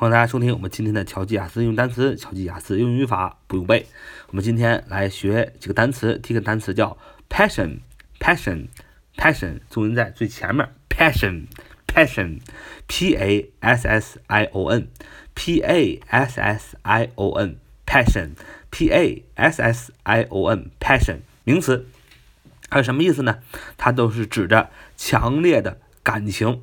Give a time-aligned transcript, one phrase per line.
[0.00, 3.84] 欢迎大家收听我们今天的巧记雅思用单词、巧记雅思用语法不用背。
[4.28, 6.96] 我们今天来学几个单词，第一个单词叫
[7.28, 19.60] passion，passion，passion，重音在最前面，passion，passion，p a s s i o n，p a s s i o n，passion，p a s
[19.60, 21.88] s i o n，passion，名词，
[22.70, 23.40] 它是什么意思呢？
[23.76, 26.62] 它都是指着强烈的感情，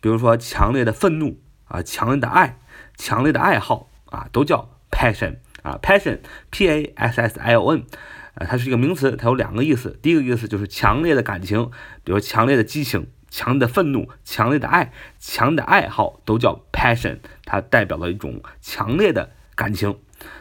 [0.00, 1.38] 比如说强烈的愤怒。
[1.68, 2.58] 啊，强烈的爱，
[2.96, 7.80] 强烈的爱好啊，都叫 passion 啊，passion，p a s s i o n，
[8.34, 9.98] 啊，它是一个名词，它有两个意思。
[10.00, 11.70] 第一个意思就是强烈的感情，
[12.04, 19.98] 比如强烈的激情、强烈的愤怒、强烈的爱、强烈的爱好，都叫 passion，它代表了一种强烈的感情。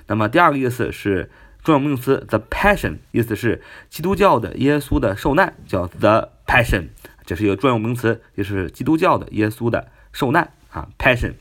[0.08, 1.32] 那么第二个意思是
[1.64, 6.90] 专有名词 the passion，意思是基督教的耶稣的受难，叫 the passion，
[7.26, 10.54] 这是一个专有名词，也是基督教的耶稣的受难。
[10.76, 11.34] 啊，passion，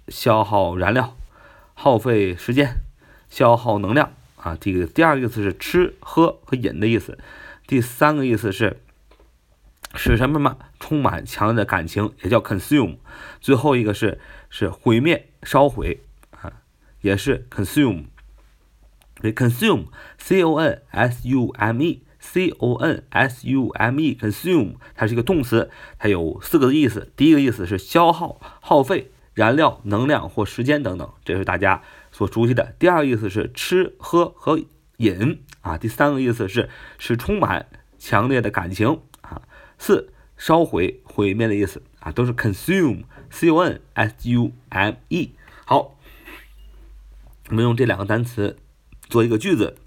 [0.08, 1.16] 消耗燃料、
[1.74, 2.76] 耗费时间、
[3.28, 4.56] 消耗能量啊。
[4.60, 7.18] 这个第二个意思是吃喝和饮的意思。
[7.66, 8.80] 第三个意思是
[9.94, 12.98] 使什么什么充满强烈的感情，也叫 consume。
[13.40, 16.52] 最后一个是是毁灭、烧毁啊，
[17.00, 18.06] 也是 consume。
[19.20, 22.02] 对，consume，c o n s u m e。
[22.30, 27.10] C o n s u m e consume，它是一个动词，它有四个意思。
[27.16, 32.74] 第一个意思是消耗、耗费燃料、能量或时间等等，这是大家所熟悉的。
[32.78, 34.60] 第二个意思是吃喝和
[34.98, 35.78] 饮啊。
[35.78, 36.68] 第三个意思是
[36.98, 37.66] 是充满
[37.98, 39.40] 强烈的感情啊。
[39.78, 45.32] 四烧毁、毁灭的意思啊，都是 consume，c o n s u m e。
[45.64, 45.96] 好，
[47.48, 48.58] 我们用这两个单词
[49.08, 49.78] 做一个句子，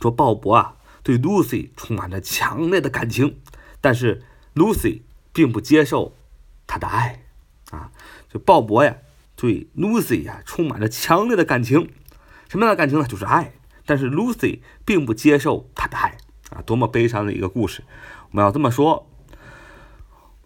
[0.00, 0.76] 说鲍勃啊。
[1.02, 3.40] 对 Lucy 充满着强烈的感情，
[3.80, 4.22] 但是
[4.54, 5.02] Lucy
[5.32, 6.14] 并不接受
[6.66, 7.24] 他的爱
[7.70, 7.90] 啊！
[8.28, 8.98] 就鲍勃呀，
[9.36, 11.90] 对 Lucy 呀充满着强烈的感情，
[12.48, 13.06] 什么样的感情呢？
[13.06, 13.52] 就是爱。
[13.86, 16.16] 但是 Lucy 并不接受他的爱
[16.50, 16.62] 啊！
[16.62, 17.82] 多么悲伤的一个故事！
[18.30, 19.08] 我们要这么说：，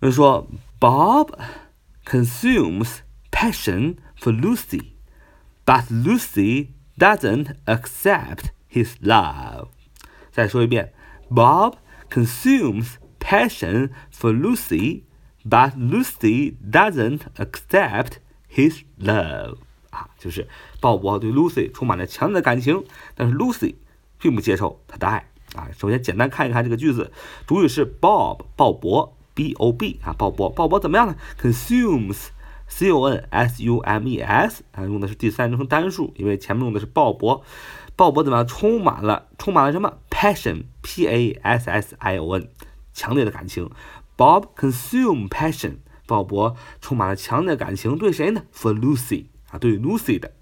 [0.00, 0.48] 我们说
[0.81, 1.38] ，Bob
[2.06, 3.00] consumes
[3.31, 9.69] passion for Lucy，but Lucy doesn't accept his love。
[10.34, 10.93] 再说一遍
[11.31, 11.75] ，Bob
[12.11, 15.03] consumes passion for Lucy,
[15.49, 18.15] but Lucy doesn't accept
[18.53, 19.59] his love.
[19.91, 20.49] 啊，就是
[20.81, 22.84] 鲍勃对 Lucy 充满了强烈的感情，
[23.15, 23.77] 但是 Lucy
[24.19, 25.31] 并不接受他的爱。
[25.55, 27.12] 啊，首先简单看一看这个句子，
[27.47, 37.43] 主语是 Bob，鲍勃，B O B 啊，鲍勃，鲍勃怎么样呢？consumes，C O N S U M E S 啊，用的是第三人称单数，因为前面用的是鲍勃。
[37.97, 38.45] 鲍勃怎么样？
[38.49, 42.49] 充满了，充满了什么？Passion，P A S S I O N，
[42.95, 43.71] 强烈的感情。
[44.17, 45.77] Bob consume passion，
[46.07, 50.33] 鲍勃充满了强烈的感情，对谁呢？For Lucy，啊，对 Lucy 的。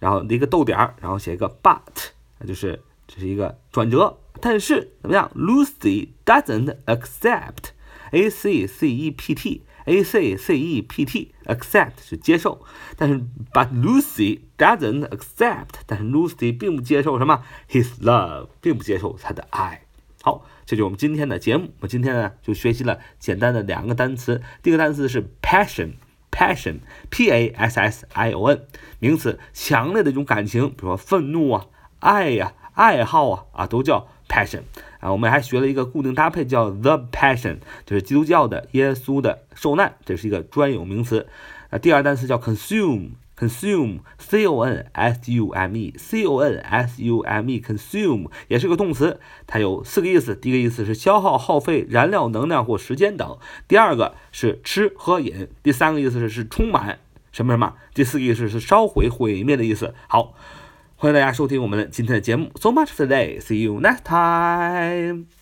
[0.00, 2.08] 然后一个逗点儿，然后写一个 but，
[2.38, 4.18] 那就是这是一个转折。
[4.40, 6.76] 但是怎么样？Lucy doesn't
[8.12, 9.62] accept，A C C E P T。
[9.86, 11.32] A C C E P T
[12.02, 12.62] 是接受，
[12.94, 13.18] 但是
[13.54, 19.86] But Lucy doesn't accept，但是 Lucy 并不接受什么 his love，并不接受他的爱。
[20.20, 21.72] 好，这就是我们今天的节目。
[21.80, 28.66] 我今天呢就学习了简单的两个单词，第一个单词是 passion，passion，P A S S I O N，
[28.98, 31.64] 名词，强烈的一种感情，比如说愤怒啊、
[32.00, 34.60] 爱呀、爱好啊啊，都叫 passion。
[35.00, 41.26] 啊，我们还学了一个固定搭配，叫 the passion，就是基督教的耶稣的受难，这是一个专有名词。
[41.70, 50.36] 啊，第二单词叫 consume，consume，c o n s u m e，c o n s u m e，consume 也是个动词，它有四个意思。
[50.36, 57.00] 第一个意思是消耗、耗费燃料、能量或时间等；第二个是吃、喝、饮；第三个意思是是充满
[57.32, 59.96] 什么什么；第四个意思是烧毁、毁灭的意思。
[60.06, 60.34] 好。
[61.00, 62.50] 欢迎大家收听我们的今天的节目。
[62.56, 63.40] So much today.
[63.40, 65.37] See you next time.